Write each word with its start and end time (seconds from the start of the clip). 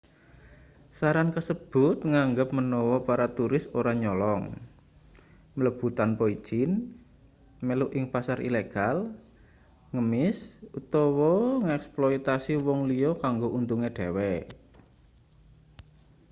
saran 0.99 1.29
kasebut 1.35 1.97
nganggep 2.11 2.49
menawa 2.57 2.97
para 3.07 3.27
turis 3.37 3.65
ora 3.79 3.93
nyolong 4.03 4.43
mlebu 5.57 5.87
tanpa 5.99 6.23
ijin 6.35 6.71
melu 7.67 7.85
ing 7.97 8.05
pasar 8.13 8.37
ilegal 8.49 8.97
ngemis 9.93 10.39
utawa 10.79 11.33
ngeksploitasi 11.67 12.53
wong 12.65 12.79
liya 12.89 13.11
kanggo 13.23 13.47
untunge 13.59 13.89
dhewe 13.97 14.33